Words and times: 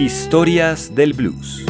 Historias 0.00 0.94
del 0.94 1.12
Blues. 1.12 1.69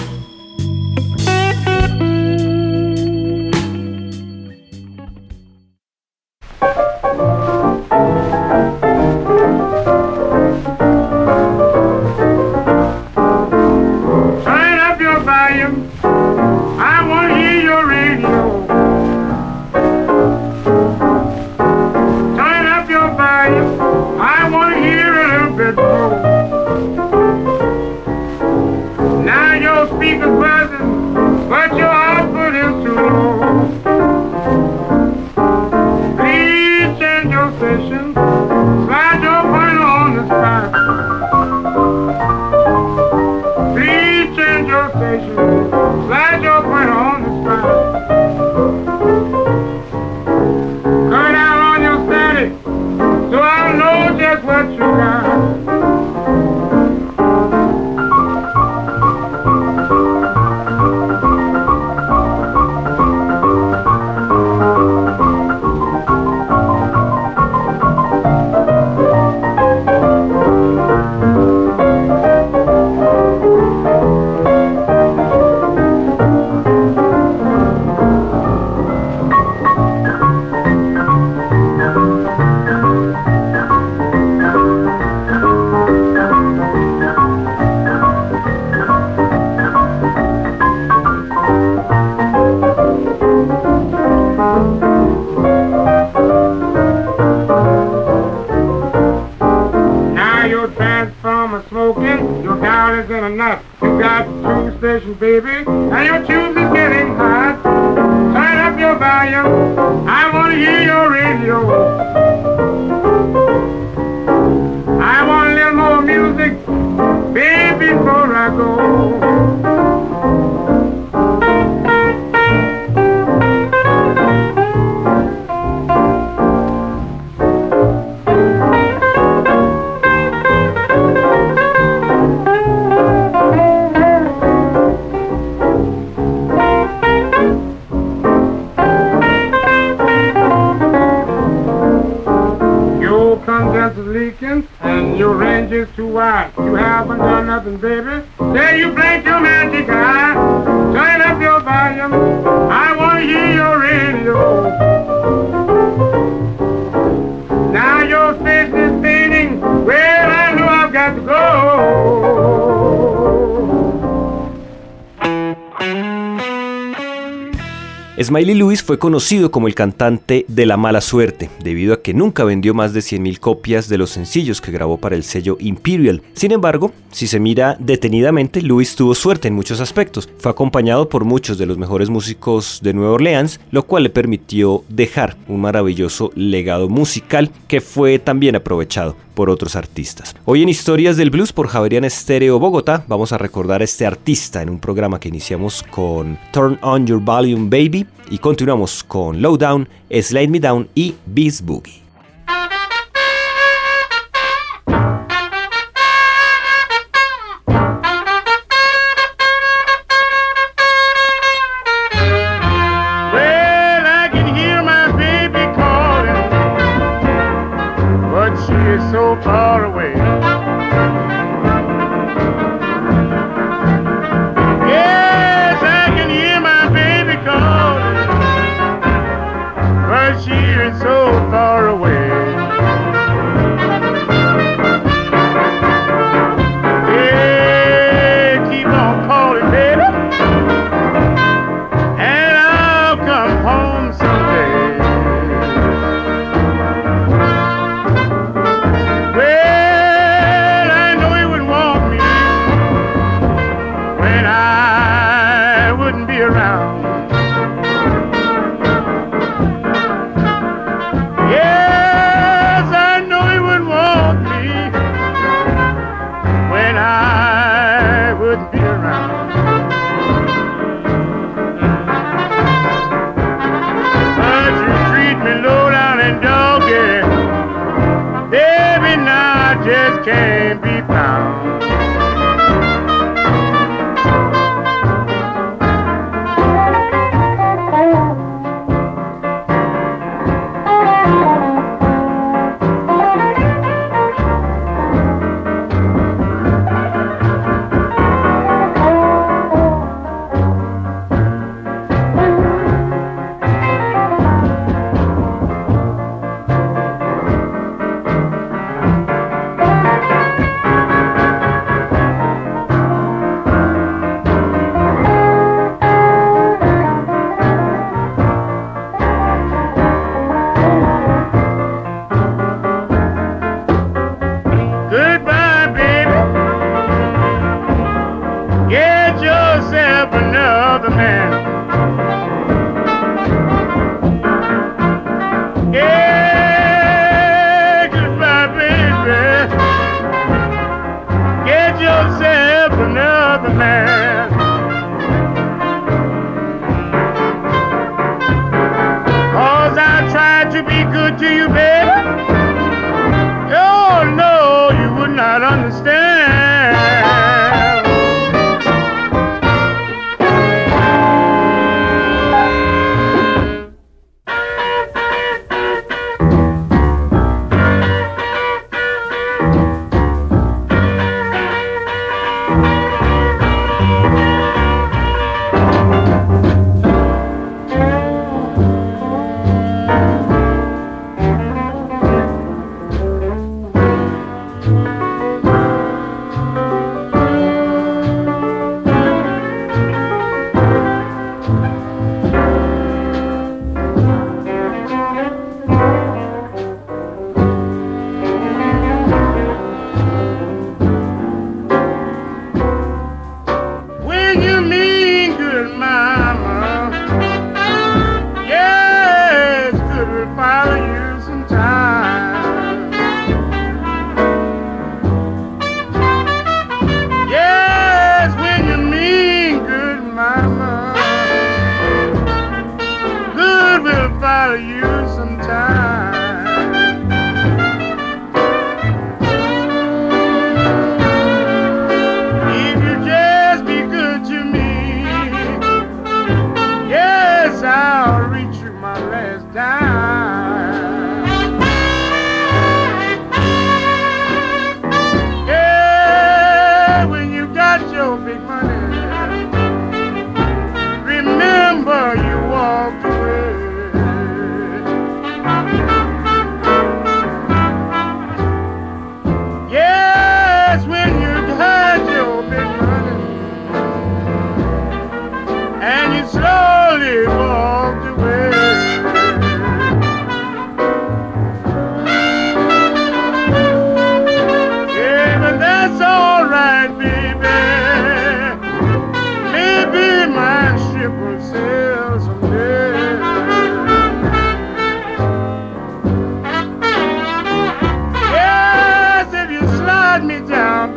Smiley 168.31 168.55
Lewis 168.55 168.85
fue 168.85 168.97
conocido 168.97 169.51
como 169.51 169.67
el 169.67 169.75
cantante 169.75 170.45
de 170.47 170.65
la 170.65 170.77
mala 170.77 171.01
suerte, 171.01 171.51
debido 171.65 171.95
a 171.95 172.01
que 172.01 172.15
nunca 172.15 172.45
vendió 172.45 172.75
más 172.75 172.93
de 172.93 173.01
100.000 173.01 173.41
copias 173.41 173.89
de 173.89 173.99
los 173.99 174.11
sencillos 174.11 174.61
que 174.61 174.71
grabó 174.71 174.99
para 174.99 175.17
el 175.17 175.25
sello 175.25 175.57
Imperial. 175.59 176.23
Sin 176.35 176.53
embargo, 176.53 176.93
si 177.11 177.27
se 177.27 177.41
mira 177.41 177.77
detenidamente, 177.81 178.63
Lewis 178.63 178.95
tuvo 178.95 179.17
suerte 179.17 179.49
en 179.49 179.57
muchos 179.57 179.81
aspectos. 179.81 180.29
Fue 180.39 180.53
acompañado 180.53 181.09
por 181.09 181.25
muchos 181.25 181.59
de 181.59 181.67
los 181.67 181.77
mejores 181.77 182.09
músicos 182.09 182.79
de 182.85 182.95
Nueva 182.95 183.15
Orleans, 183.15 183.59
lo 183.73 183.83
cual 183.83 184.05
le 184.05 184.11
permitió 184.11 184.85
dejar 184.89 185.37
un 185.49 185.63
maravilloso 185.63 186.31
legado 186.37 186.89
musical 186.89 187.51
que 187.67 187.81
fue 187.81 188.21
también 188.21 188.55
aprovechado 188.55 189.17
por 189.41 189.49
otros 189.49 189.75
artistas. 189.75 190.37
Hoy 190.45 190.63
en 190.63 190.69
Historias 190.69 191.17
del 191.17 191.31
Blues 191.31 191.51
por 191.51 191.67
Javerian 191.67 192.05
Estéreo 192.05 192.59
Bogotá 192.59 193.05
vamos 193.09 193.33
a 193.33 193.39
recordar 193.39 193.81
a 193.81 193.85
este 193.85 194.05
artista 194.05 194.61
en 194.61 194.69
un 194.69 194.79
programa 194.79 195.19
que 195.19 195.31
iniciamos 195.31 195.83
con 195.83 196.39
Turn 196.53 196.79
On 196.83 197.07
Your 197.07 197.23
Volume 197.23 197.71
Baby 197.71 198.07
y 198.31 198.37
continuamos 198.37 199.03
con 199.03 199.41
Lowdown, 199.41 199.89
Slide 200.11 200.49
Me 200.49 200.61
Down 200.61 200.91
y 200.95 201.15
Beast 201.25 201.63
Boogie. 201.65 202.10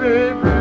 baby. 0.04 0.53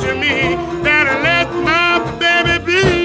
to 0.00 0.14
me 0.14 0.56
that 0.82 1.06
I 1.08 1.16
let 1.22 1.48
my 1.64 2.18
baby 2.18 2.64
be. 2.64 2.97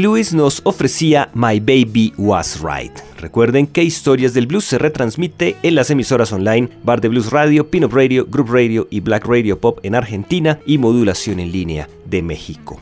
Lewis 0.00 0.32
nos 0.32 0.62
ofrecía 0.64 1.28
My 1.34 1.60
Baby 1.60 2.14
Was 2.16 2.60
Right. 2.62 2.92
Recuerden 3.18 3.66
que 3.66 3.84
Historias 3.84 4.32
del 4.32 4.46
Blues 4.46 4.64
se 4.64 4.78
retransmite 4.78 5.56
en 5.62 5.74
las 5.74 5.90
emisoras 5.90 6.32
online 6.32 6.70
Bar 6.82 7.02
de 7.02 7.08
Blues 7.08 7.30
Radio, 7.30 7.68
Pinop 7.68 7.92
Radio, 7.92 8.26
Group 8.26 8.48
Radio 8.50 8.88
y 8.90 9.00
Black 9.00 9.26
Radio 9.26 9.60
Pop 9.60 9.78
en 9.82 9.94
Argentina 9.94 10.58
y 10.64 10.78
Modulación 10.78 11.38
en 11.38 11.52
línea 11.52 11.86
de 12.06 12.22
México. 12.22 12.80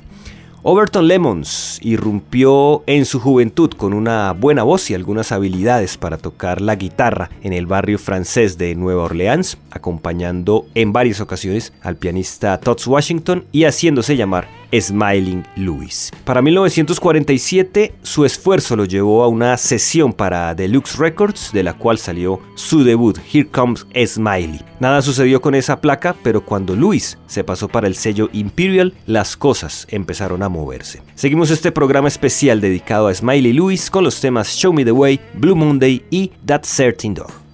Overton 0.63 1.09
Lemons 1.09 1.81
irrumpió 1.83 2.85
en 2.87 3.05
su 3.05 3.19
juventud 3.19 3.71
con 3.71 3.95
una 3.95 4.33
buena 4.33 4.63
voz 4.63 4.89
y 4.91 4.95
algunas 4.95 5.33
habilidades 5.33 5.97
para 5.97 6.19
tocar 6.19 6.61
la 6.61 6.77
guitarra 6.77 7.31
en 7.43 7.53
el 7.53 7.67
barrio 7.67 7.99
francés 7.99 8.59
de 8.59 8.75
Nueva 8.77 9.05
Orleans, 9.05 9.59
acompañando 9.71 10.67
en 10.75 10.93
varias 10.93 11.21
ocasiones 11.21 11.73
al 11.83 11.97
pianista 11.97 12.61
Todd 12.61 12.79
Washington 12.87 13.45
y 13.51 13.65
haciéndose 13.65 14.17
llamar 14.17 14.58
Smiling 14.73 15.45
Louis. 15.57 16.11
Para 16.25 16.43
1947, 16.43 17.95
su 18.03 18.25
esfuerzo 18.25 18.77
lo 18.77 18.85
llevó 18.85 19.23
a 19.23 19.29
una 19.29 19.57
sesión 19.57 20.13
para 20.13 20.55
Deluxe 20.55 20.97
Records, 20.99 21.53
de 21.53 21.63
la 21.63 21.75
cual 21.75 21.99
salió 21.99 22.41
su 22.55 22.85
debut, 22.85 23.19
Here 23.33 23.49
Comes 23.49 23.87
Smiley. 24.07 24.61
Nada 24.81 25.03
sucedió 25.03 25.41
con 25.41 25.55
esa 25.55 25.81
placa, 25.81 26.15
pero 26.23 26.45
cuando 26.45 26.77
Louis 26.77 27.19
se 27.27 27.45
pasó 27.45 27.69
para 27.69 27.87
el 27.87 27.95
sello 27.95 28.29
Imperial, 28.33 28.95
las 29.07 29.37
cosas 29.37 29.87
empezaron 29.91 30.43
a 30.43 30.49
moverse. 30.49 31.03
Seguimos 31.15 31.51
este 31.51 31.73
programa 31.73 32.09
especial 32.09 32.61
dedicado 32.61 33.09
a 33.09 33.15
Smiley 33.15 33.53
Louis 33.53 33.91
con 33.91 34.05
los 34.05 34.21
temas 34.21 34.49
Show 34.55 34.73
Me 34.73 34.85
the 34.85 34.93
Way, 34.93 35.21
Blue 35.35 35.57
Monday 35.57 36.05
y 36.11 36.33
That 36.47 36.63
Certain 36.65 37.15
Door. 37.15 37.48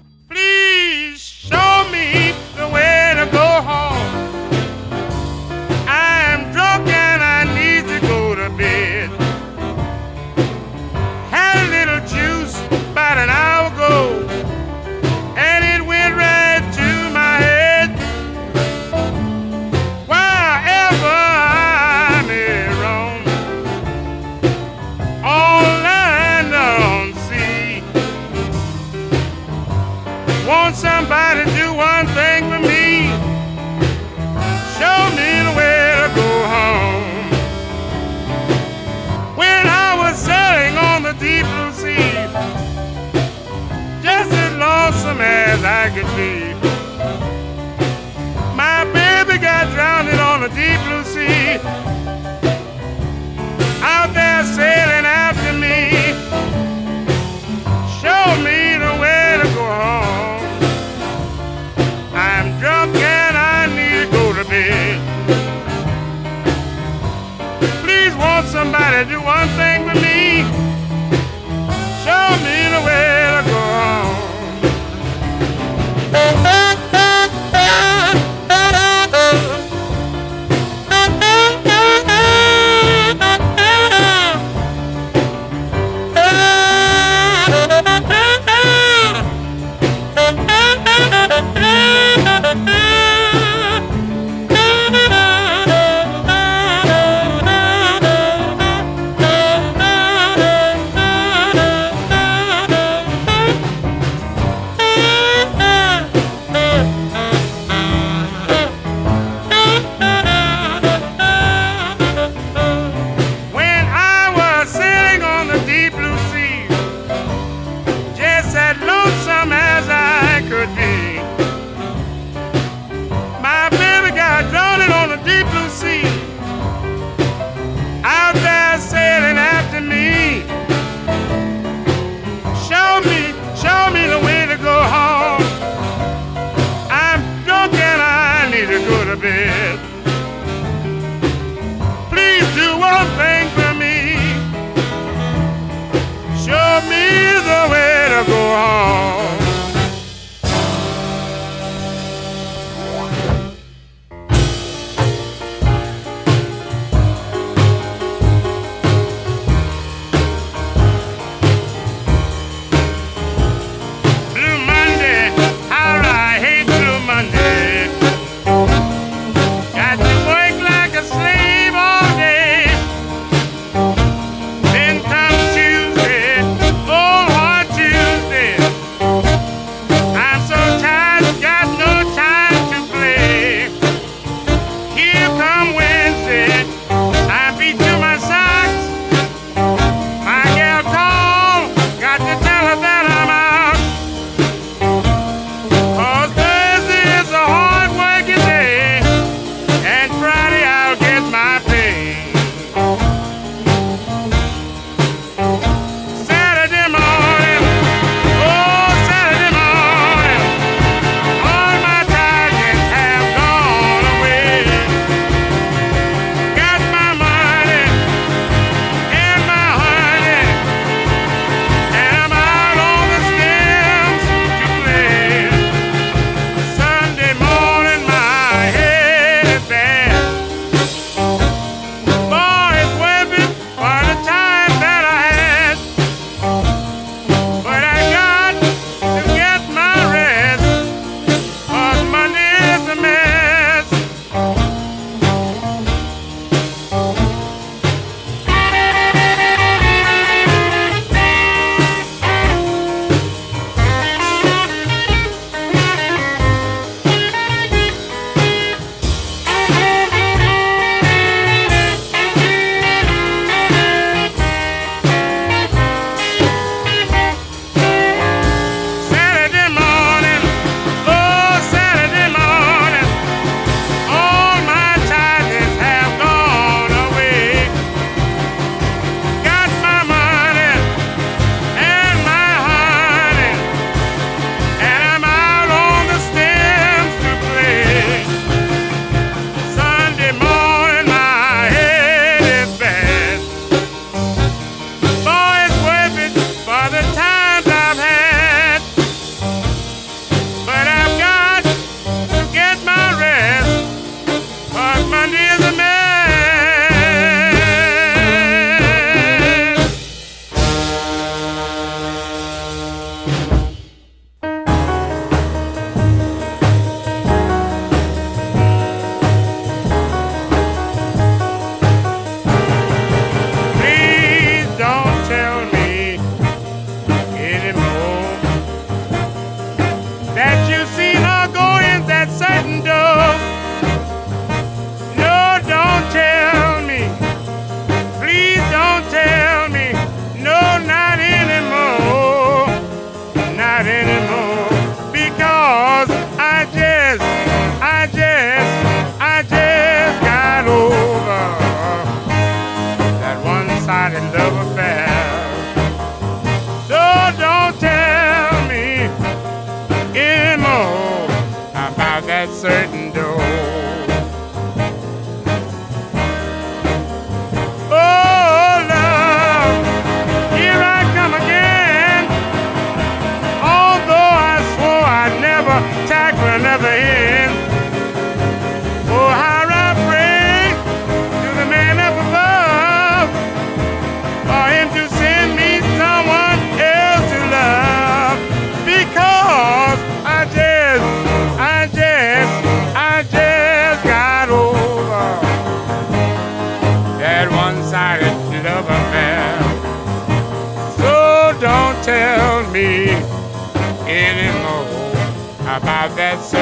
That 406.10 406.53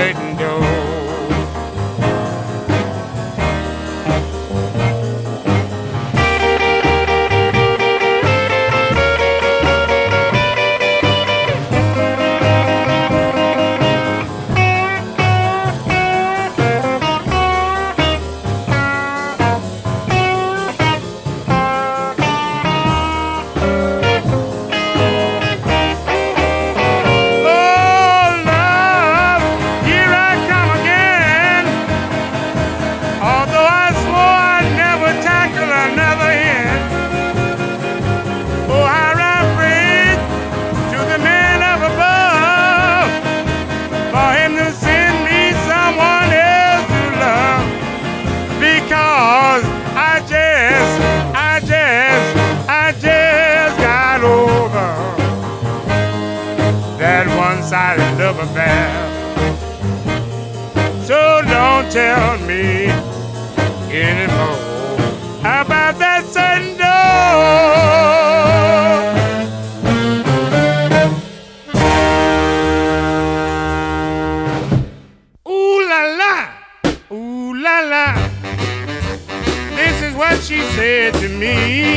she 80.43 80.61
said 80.75 81.15
to 81.15 81.29
me. 81.29 81.95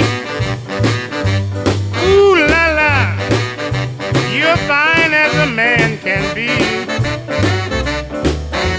Ooh 2.05 2.35
la 2.35 2.65
la, 2.77 3.17
you're 4.31 4.57
fine 4.69 5.13
as 5.13 5.33
a 5.37 5.47
man 5.47 5.97
can 5.97 6.23
be. 6.35 6.49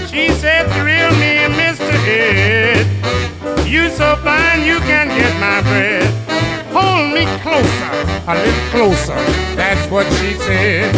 She 0.07 0.29
said, 0.39 0.67
thrill 0.71 1.11
me, 1.19 1.53
Mr. 1.59 1.91
Ed. 2.07 2.87
You 3.67 3.89
so 3.89 4.15
fine 4.23 4.65
you 4.65 4.79
can 4.79 5.09
get 5.09 5.33
my 5.37 5.61
bread. 5.63 6.07
Hold 6.71 7.13
me 7.13 7.25
closer, 7.41 7.91
a 8.25 8.35
little 8.35 8.69
closer. 8.71 9.19
That's 9.57 9.91
what 9.91 10.05
she 10.13 10.33
said. 10.47 10.95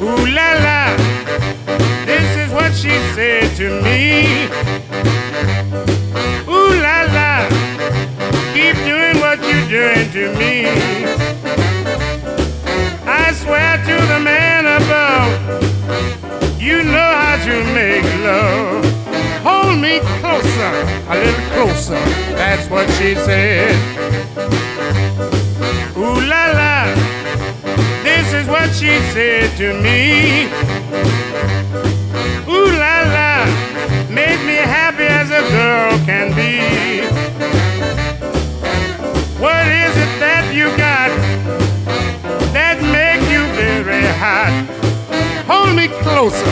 Ooh 0.00 0.26
la 0.26 0.52
la, 0.66 0.96
this 2.06 2.36
is 2.36 2.52
what 2.52 2.72
she 2.72 2.94
said 3.16 3.56
to 3.56 3.82
me. 3.82 4.75
To 10.16 10.32
me. 10.38 10.64
I 13.04 13.32
swear 13.34 13.76
to 13.84 13.96
the 14.12 14.18
man 14.18 14.64
above. 14.64 15.30
You 16.58 16.82
know 16.84 17.10
how 17.20 17.36
to 17.44 17.56
make 17.74 18.06
love. 18.24 18.82
Hold 19.44 19.78
me 19.78 20.00
closer, 20.20 20.72
a 21.12 21.14
little 21.22 21.46
closer. 21.52 22.00
That's 22.32 22.66
what 22.70 22.88
she 22.92 23.14
said. 23.14 23.76
Ooh 25.98 26.18
la 26.32 26.44
la, 26.60 26.94
this 28.02 28.32
is 28.32 28.46
what 28.48 28.70
she 28.70 28.96
said 29.12 29.54
to 29.58 29.74
me. 29.84 30.46
Ooh 32.48 32.70
la 32.72 32.96
la, 33.16 33.44
make 34.08 34.40
me 34.48 34.56
happy 34.64 35.04
as 35.20 35.28
a 35.28 35.42
girl 35.52 35.92
can 36.06 36.34
be. 36.34 37.15
Closer, 45.88 46.44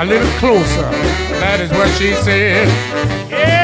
a 0.00 0.04
little 0.04 0.28
closer. 0.38 0.88
That 1.40 1.60
is 1.60 1.70
what 1.70 1.88
she 1.98 2.14
said. 2.14 2.68
Yeah. 3.30 3.61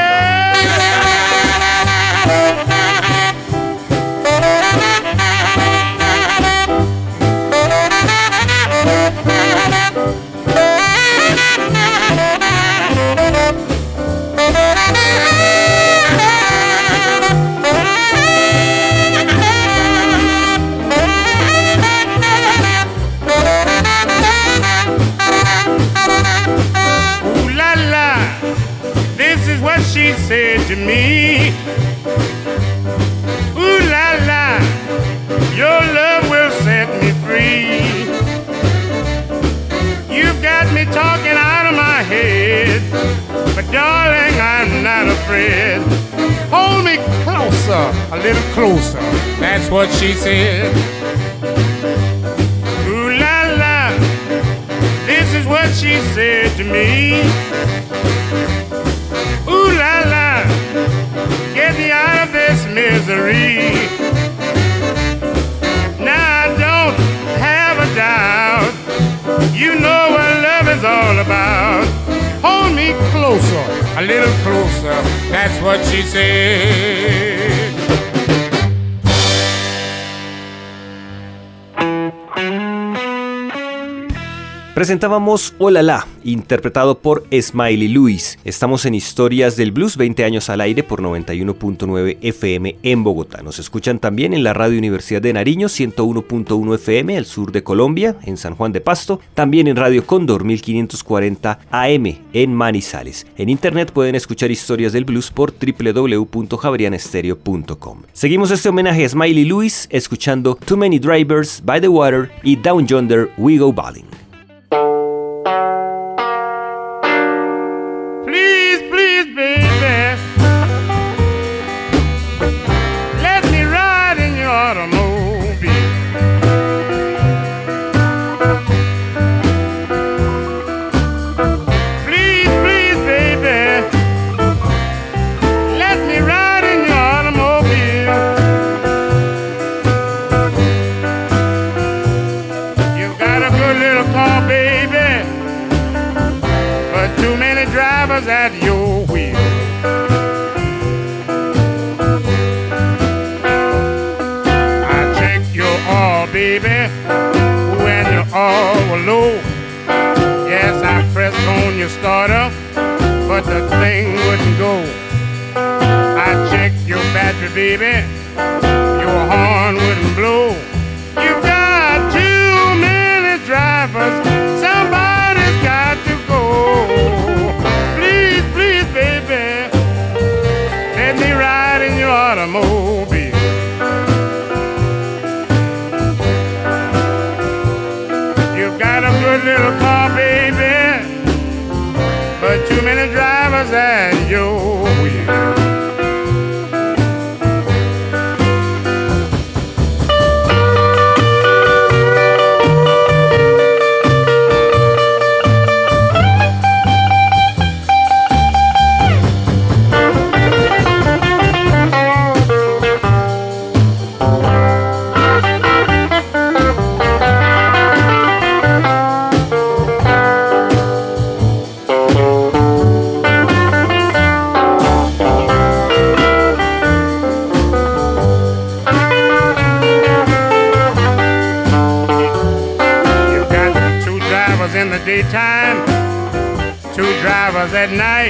Presentábamos 84.89 85.53
Hola 85.59 85.83
La, 85.83 86.07
interpretado 86.23 86.97
por 86.97 87.23
Smiley 87.31 87.89
Lewis. 87.89 88.39
Estamos 88.43 88.87
en 88.87 88.95
Historias 88.95 89.55
del 89.55 89.71
Blues, 89.71 89.97
20 89.97 90.23
años 90.23 90.49
al 90.49 90.61
aire 90.61 90.81
por 90.81 91.03
91.9 91.03 92.17
FM 92.19 92.75
en 92.81 93.03
Bogotá. 93.03 93.43
Nos 93.43 93.59
escuchan 93.59 93.99
también 93.99 94.33
en 94.33 94.43
la 94.43 94.55
Radio 94.55 94.79
Universidad 94.79 95.21
de 95.21 95.31
Nariño, 95.31 95.67
101.1 95.67 96.73
FM 96.73 97.19
al 97.19 97.27
sur 97.27 97.51
de 97.51 97.61
Colombia, 97.61 98.15
en 98.23 98.37
San 98.37 98.55
Juan 98.55 98.71
de 98.71 98.81
Pasto. 98.81 99.19
También 99.35 99.67
en 99.67 99.75
Radio 99.75 100.07
Cóndor, 100.07 100.43
1540 100.43 101.59
AM 101.69 102.05
en 102.33 102.55
Manizales. 102.55 103.27
En 103.37 103.49
internet 103.49 103.91
pueden 103.91 104.15
escuchar 104.15 104.49
Historias 104.49 104.91
del 104.91 105.05
Blues 105.05 105.29
por 105.29 105.53
www.javerianestereo.com. 105.53 108.01
Seguimos 108.11 108.49
este 108.49 108.69
homenaje 108.69 109.05
a 109.05 109.09
Smiley 109.09 109.45
Lewis 109.45 109.87
escuchando 109.91 110.55
Too 110.55 110.77
Many 110.77 110.97
Drivers, 110.97 111.61
By 111.63 111.79
the 111.79 111.89
Water 111.89 112.31
y 112.41 112.55
Down 112.55 112.87
Yonder 112.87 113.29
We 113.37 113.59
Go 113.59 113.71
Balling. 113.71 114.28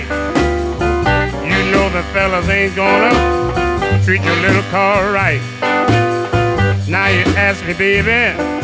night, 0.08 1.34
you 1.44 1.72
know 1.72 1.90
the 1.90 2.04
fellas 2.14 2.48
ain't 2.50 2.76
gonna 2.76 4.04
treat 4.04 4.22
your 4.22 4.36
little 4.38 4.64
car 4.72 5.12
right. 5.12 5.42
Now 6.88 7.08
you 7.08 7.24
ask 7.36 7.66
me, 7.66 7.74
baby 7.74 8.59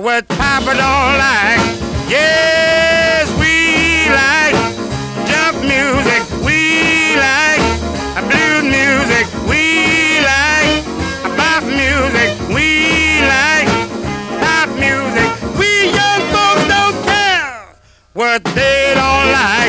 what 0.00 0.26
Papa 0.28 0.74
don't 0.74 1.18
like. 1.18 1.60
Yes, 2.08 3.30
we 3.38 4.10
like 4.10 4.54
jump 5.26 5.60
music. 5.62 6.22
We 6.44 7.16
like 7.16 7.62
blues 8.28 8.64
music. 8.64 9.26
We 9.48 10.20
like 10.20 10.84
pop 11.36 11.62
music. 11.64 12.30
We 12.48 13.20
like 13.22 13.68
pop 14.42 14.68
music. 14.74 15.30
We 15.58 15.92
young 15.94 16.22
folks 16.32 16.64
don't 16.66 16.96
care 17.04 17.76
what 18.14 18.42
they 18.44 18.92
don't 18.94 19.32
like. 19.32 19.63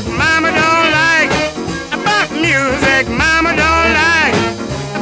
Music. 0.00 0.18
Mama 0.18 0.50
don't 0.50 0.90
like 0.92 1.30
pop 2.04 2.30
music. 2.32 3.08
Mama 3.08 3.50
don't 3.56 3.92
like 3.94 4.34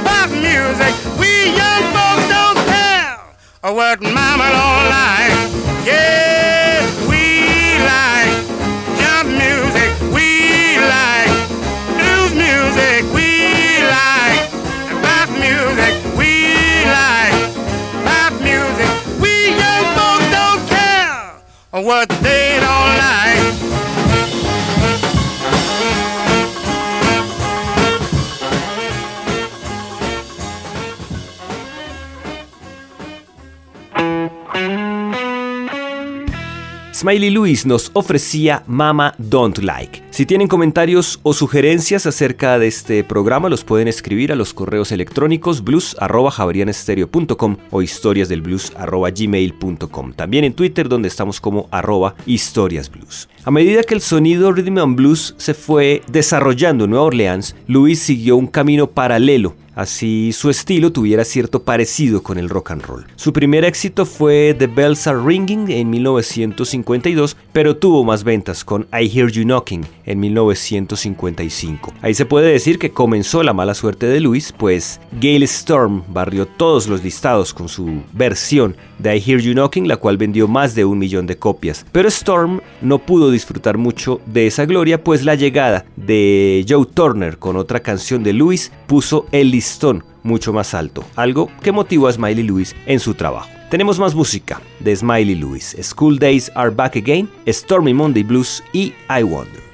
pop 0.04 0.30
music. 0.30 0.94
We 1.18 1.56
young 1.56 1.82
folks 1.94 2.28
don't 2.28 2.56
care 2.66 3.18
what 3.62 4.00
mama 4.00 4.48
don't 4.56 4.88
like. 4.88 5.36
Yes, 5.84 6.84
we 7.08 7.78
like 7.84 8.36
jump 8.98 9.28
music. 9.28 9.92
We 10.14 10.78
like 10.78 11.30
blues 11.98 12.32
music. 12.34 13.04
We 13.12 13.82
like 13.96 14.50
pop 15.02 15.28
music. 15.30 15.94
We 16.16 16.84
like 16.86 17.36
pop 18.04 18.32
music. 18.40 18.90
We 19.20 19.50
young 19.62 19.84
folks 19.96 20.26
don't 20.30 20.62
care 20.68 21.84
what 21.84 22.08
they 22.22 22.58
don't 22.60 22.96
like. 22.96 23.65
Smiley 36.96 37.28
Lewis 37.28 37.66
nos 37.66 37.90
ofrecía 37.92 38.62
Mama 38.66 39.14
Don't 39.18 39.58
Like. 39.58 40.02
Si 40.08 40.24
tienen 40.24 40.48
comentarios 40.48 41.20
o 41.24 41.34
sugerencias 41.34 42.06
acerca 42.06 42.58
de 42.58 42.68
este 42.68 43.04
programa, 43.04 43.50
los 43.50 43.64
pueden 43.64 43.86
escribir 43.86 44.32
a 44.32 44.34
los 44.34 44.54
correos 44.54 44.92
electrónicos 44.92 45.62
blues.javarianestereo.com 45.62 47.58
o 47.70 47.82
historiasdelblues.gmail.com. 47.82 50.12
También 50.14 50.44
en 50.44 50.54
Twitter, 50.54 50.88
donde 50.88 51.08
estamos 51.08 51.38
como 51.38 51.68
arroba 51.70 52.14
historiasblues. 52.24 53.28
A 53.44 53.50
medida 53.50 53.82
que 53.82 53.92
el 53.92 54.00
sonido 54.00 54.50
rhythm 54.50 54.78
and 54.78 54.96
blues 54.96 55.34
se 55.36 55.52
fue 55.52 56.00
desarrollando 56.10 56.84
en 56.84 56.90
Nueva 56.92 57.04
Orleans, 57.04 57.54
Lewis 57.66 58.00
siguió 58.00 58.38
un 58.38 58.46
camino 58.46 58.86
paralelo 58.86 59.54
así 59.76 60.32
su 60.32 60.50
estilo 60.50 60.90
tuviera 60.90 61.24
cierto 61.24 61.62
parecido 61.62 62.22
con 62.24 62.38
el 62.38 62.48
rock 62.48 62.72
and 62.72 62.82
roll. 62.82 63.06
Su 63.14 63.32
primer 63.32 63.64
éxito 63.64 64.04
fue 64.04 64.56
The 64.58 64.66
Bells 64.66 65.06
Are 65.06 65.20
Ringing 65.24 65.70
en 65.70 65.90
1952, 65.90 67.36
pero 67.52 67.76
tuvo 67.76 68.02
más 68.02 68.24
ventas 68.24 68.64
con 68.64 68.88
I 68.92 69.06
Hear 69.06 69.30
You 69.30 69.44
Knocking 69.44 69.86
en 70.04 70.18
1955. 70.18 71.94
Ahí 72.02 72.14
se 72.14 72.26
puede 72.26 72.50
decir 72.50 72.78
que 72.78 72.90
comenzó 72.90 73.42
la 73.42 73.52
mala 73.52 73.74
suerte 73.74 74.06
de 74.06 74.20
Louis, 74.20 74.52
pues 74.56 75.00
Gail 75.20 75.44
Storm 75.44 76.02
barrió 76.08 76.46
todos 76.46 76.88
los 76.88 77.04
listados 77.04 77.54
con 77.54 77.68
su 77.68 78.02
versión 78.12 78.76
de 78.98 79.16
I 79.16 79.22
Hear 79.24 79.40
You 79.40 79.52
Knocking, 79.52 79.86
la 79.86 79.98
cual 79.98 80.16
vendió 80.16 80.48
más 80.48 80.74
de 80.74 80.84
un 80.84 80.98
millón 80.98 81.26
de 81.26 81.36
copias. 81.36 81.84
Pero 81.92 82.08
Storm 82.08 82.60
no 82.80 82.98
pudo 82.98 83.30
disfrutar 83.30 83.76
mucho 83.76 84.20
de 84.26 84.46
esa 84.46 84.64
gloria, 84.64 85.04
pues 85.04 85.24
la 85.24 85.34
llegada 85.34 85.84
de 85.96 86.64
Joe 86.66 86.86
Turner 86.86 87.38
con 87.38 87.56
otra 87.56 87.80
canción 87.80 88.22
de 88.22 88.32
Louis 88.32 88.72
puso 88.86 89.26
el 89.32 89.50
listón 89.66 90.04
mucho 90.22 90.52
más 90.52 90.74
alto, 90.74 91.04
algo 91.16 91.50
que 91.60 91.72
motivó 91.72 92.06
a 92.06 92.12
Smiley 92.12 92.44
Lewis 92.44 92.74
en 92.86 93.00
su 93.00 93.14
trabajo. 93.14 93.48
Tenemos 93.68 93.98
más 93.98 94.14
música 94.14 94.60
de 94.78 94.94
Smiley 94.94 95.34
Lewis, 95.34 95.76
School 95.82 96.18
Days 96.18 96.52
Are 96.54 96.70
Back 96.70 96.96
Again, 96.96 97.28
Stormy 97.48 97.92
Monday 97.92 98.22
Blues 98.22 98.62
y 98.72 98.94
I 99.10 99.22
Wonder. 99.24 99.65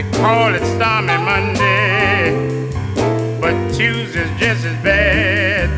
They 0.00 0.10
call 0.12 0.54
it 0.54 0.64
stormy 0.64 1.18
Monday, 1.18 2.70
but 3.38 3.52
Tuesday's 3.74 4.30
just 4.40 4.64
as 4.64 4.82
bad. 4.82 5.68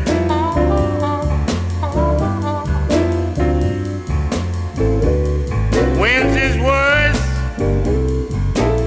Wednesday's 5.99 6.57
worse, 6.63 7.23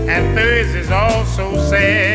and 0.09 0.35
Thursday's 0.35 0.91
also 0.91 1.59
sad. 1.69 2.06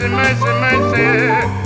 mercy, 0.00 0.08
mercy, 0.08 0.44
mercy. 0.60 1.61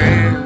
sand. 0.00 0.45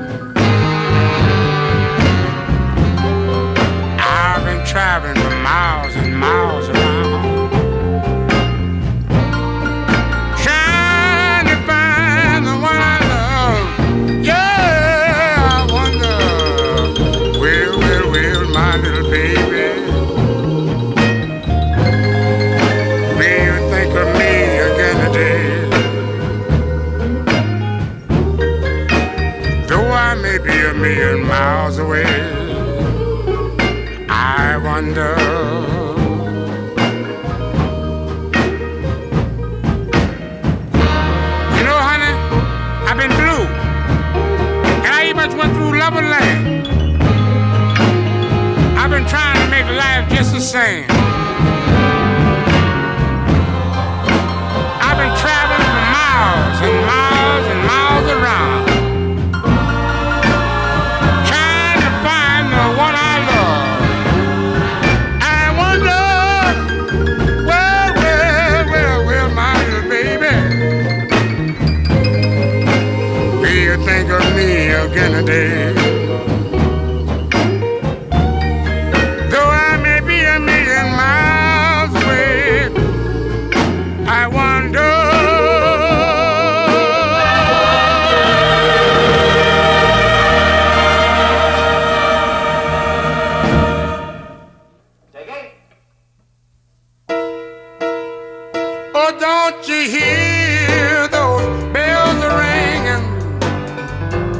Don't 99.21 99.69
you 99.69 99.83
hear 99.83 101.07
those 101.09 101.73
bells 101.75 102.25
ringing? 102.41 103.05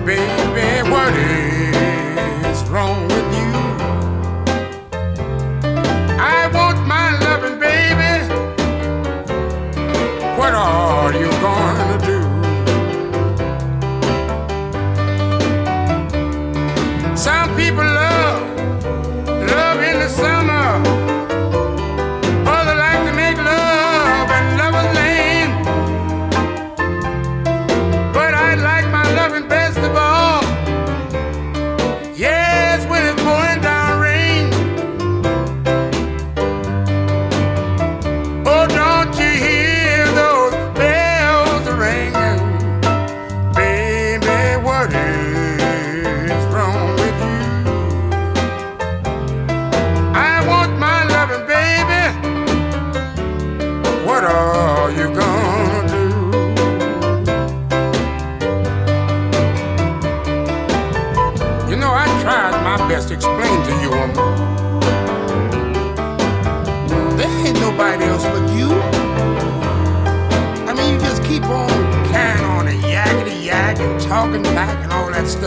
Baby, 0.07 0.91
what 0.91 1.13
is 1.15 1.40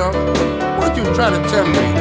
yourself. 0.04 0.80
What 0.80 0.98
you 0.98 1.04
trying 1.16 1.42
to 1.42 1.50
tell 1.50 1.66
me? 1.66 1.93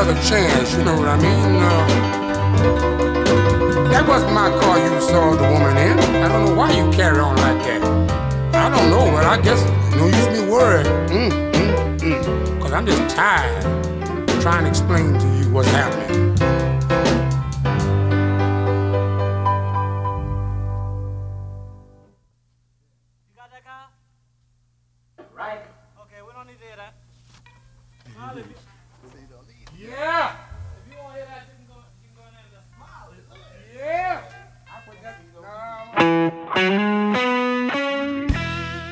Another 0.00 0.22
chance. 0.22 0.76
You 0.76 0.84
know 0.84 0.96
what 0.96 1.08
I 1.08 1.16
mean? 1.16 1.56
Uh, 1.56 1.86
that 3.90 4.06
wasn't 4.06 4.32
my 4.32 4.48
car 4.60 4.78
you 4.78 5.00
saw 5.00 5.34
the 5.34 5.42
woman 5.42 5.76
in. 5.76 5.98
I 5.98 6.28
don't 6.28 6.44
know 6.46 6.54
why 6.54 6.70
you 6.70 6.88
carry 6.92 7.18
on 7.18 7.34
like 7.36 7.58
that. 7.64 7.82
I 8.54 8.70
don't 8.70 8.90
know, 8.90 9.10
but 9.10 9.24
I 9.24 9.40
guess 9.40 9.60
no 9.96 10.06
use 10.06 10.28
me 10.28 10.48
worried. 10.48 10.86
Mm, 11.10 11.30
mm, 11.52 11.98
mm. 11.98 12.60
Cause 12.60 12.72
I'm 12.72 12.86
just 12.86 13.16
tired 13.16 13.64
trying 14.40 14.62
to 14.64 14.70
explain 14.70 15.18
to 15.18 15.26
you 15.38 15.50
what's 15.50 15.68
happening. 15.70 16.27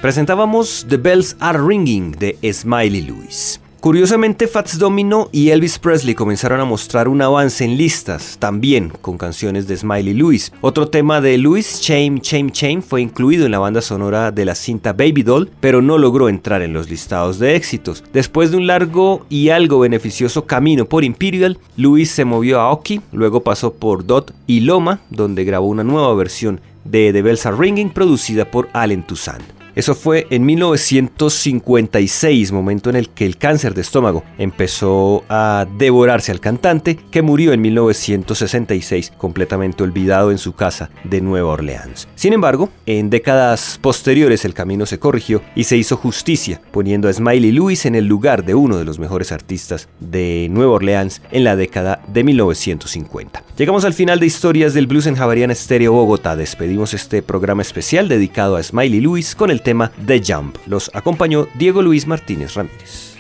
Presentábamos 0.07 0.87
The 0.89 0.99
Bells 0.99 1.37
Are 1.41 1.59
Ringing 1.59 2.13
de 2.13 2.39
Smiley 2.53 3.03
Lewis. 3.03 3.61
Curiosamente, 3.81 4.47
Fats 4.47 4.79
Domino 4.79 5.29
y 5.33 5.51
Elvis 5.51 5.81
Presley 5.81 6.15
comenzaron 6.15 6.61
a 6.61 6.65
mostrar 6.65 7.09
un 7.09 7.21
avance 7.23 7.65
en 7.65 7.77
listas, 7.77 8.37
también 8.39 8.93
con 9.01 9.19
canciones 9.19 9.67
de 9.67 9.77
Smiley 9.77 10.15
Lewis. 10.15 10.53
Otro 10.61 10.87
tema 10.91 11.21
de 11.21 11.37
Lewis, 11.37 11.81
Shame, 11.83 12.21
Shame, 12.23 12.53
Shame, 12.55 12.83
fue 12.83 13.03
incluido 13.03 13.47
en 13.47 13.51
la 13.51 13.59
banda 13.59 13.83
sonora 13.83 14.31
de 14.31 14.45
la 14.45 14.55
cinta 14.55 14.93
Baby 14.93 15.25
Doll, 15.25 15.51
pero 15.59 15.83
no 15.83 15.99
logró 15.99 16.29
entrar 16.29 16.63
en 16.63 16.73
los 16.73 16.89
listados 16.89 17.41
de 17.41 17.57
éxitos. 17.57 18.05
Después 18.13 18.53
de 18.53 18.59
un 18.59 18.69
largo 18.69 19.27
y 19.29 19.49
algo 19.49 19.81
beneficioso 19.81 20.47
camino 20.47 20.85
por 20.85 21.03
Imperial, 21.03 21.59
Lewis 21.77 22.13
se 22.13 22.25
movió 22.25 22.61
a 22.61 22.71
Oki, 22.71 23.01
luego 23.11 23.43
pasó 23.43 23.73
por 23.73 24.07
Dot 24.07 24.33
y 24.47 24.61
Loma, 24.61 25.01
donde 25.11 25.43
grabó 25.43 25.67
una 25.67 25.83
nueva 25.83 26.15
versión 26.15 26.61
de 26.85 27.13
The 27.13 27.23
Bells 27.23 27.45
Are 27.45 27.57
Ringing 27.57 27.91
producida 27.91 28.45
por 28.45 28.69
Allen 28.73 29.03
Toussaint. 29.03 29.56
Eso 29.77 29.95
fue 29.95 30.27
en 30.31 30.45
1956, 30.47 32.51
momento 32.51 32.89
en 32.89 32.97
el 32.97 33.11
que 33.11 33.27
el 33.27 33.37
cáncer 33.37 33.75
de 33.75 33.83
estómago 33.83 34.25
empezó 34.39 35.23
a 35.29 35.67
devorarse 35.77 36.33
al 36.33 36.41
cantante, 36.41 36.97
que 37.11 37.21
murió 37.21 37.53
en 37.53 37.61
1966, 37.61 39.13
completamente 39.19 39.83
olvidado 39.83 40.31
en 40.31 40.39
su 40.39 40.55
casa 40.55 40.89
de 41.05 41.21
Nueva 41.21 41.51
Orleans. 41.51 42.09
Sin 42.15 42.33
embargo, 42.33 42.71
en 42.87 43.11
décadas 43.11 43.79
posteriores 43.83 44.47
el 44.47 44.55
camino 44.55 44.87
se 44.87 44.99
corrigió 44.99 45.43
y 45.55 45.65
se 45.65 45.77
hizo 45.77 45.99
justicia, 45.99 46.59
poniendo 46.71 47.11
a 47.11 47.13
Smiley 47.13 47.53
Lewis 47.53 47.85
en 47.85 47.97
el 47.97 48.07
lugar 48.07 48.47
de 48.47 48.55
uno 48.55 48.79
de 48.79 48.87
los 48.87 48.99
mejores 48.99 49.31
artistas 49.31 49.91
de 50.01 50.49
Nueva 50.51 50.73
Orleans 50.73 51.21
en 51.31 51.45
la 51.45 51.55
década 51.55 52.01
de 52.09 52.25
1950. 52.25 53.45
Llegamos 53.59 53.85
al 53.85 53.93
final 53.93 54.21
de 54.21 54.27
Historias 54.27 54.73
del 54.73 54.87
Blues 54.87 55.07
en 55.07 55.17
Javariana 55.17 55.53
Estéreo 55.53 55.93
Bogotá. 55.93 56.35
Despedimos 56.35 56.95
este 56.95 57.21
programa 57.21 57.61
especial 57.61 58.09
dedicado 58.09 58.57
a 58.57 58.63
Smiley 58.63 59.01
Lewis 59.01 59.35
con 59.35 59.51
el 59.51 59.66
tema 59.67 59.91
The 60.07 60.23
Jump. 60.25 60.59
Los 60.67 60.93
acompañó 60.95 61.49
Diego 61.55 61.83
Luis 61.83 62.07
Martínez 62.07 62.55
Ramírez. 62.55 63.16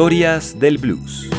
Historias 0.00 0.58
del 0.58 0.78
Blues. 0.78 1.29